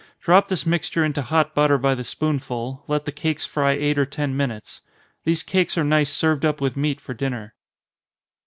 Drop 0.19 0.47
this 0.47 0.65
mixture 0.65 1.05
into 1.05 1.21
hot 1.21 1.53
butter 1.53 1.77
by 1.77 1.93
the 1.93 2.03
spoonful, 2.03 2.83
let 2.87 3.05
the 3.05 3.11
cakes 3.11 3.45
fry 3.45 3.73
eight 3.73 3.99
or 3.99 4.05
ten 4.07 4.35
minutes. 4.35 4.81
These 5.25 5.43
cakes 5.43 5.77
are 5.77 5.83
nice 5.83 6.09
served 6.11 6.43
up 6.43 6.59
with 6.59 6.75
meat 6.75 6.99
for 6.99 7.13
dinner. 7.13 7.53